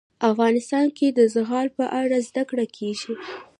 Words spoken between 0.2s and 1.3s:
افغانستان کې د